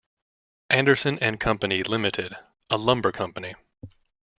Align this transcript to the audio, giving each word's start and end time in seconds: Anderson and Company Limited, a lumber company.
Anderson 0.71 1.19
and 1.19 1.39
Company 1.39 1.83
Limited, 1.83 2.35
a 2.71 2.77
lumber 2.79 3.11
company. 3.11 3.53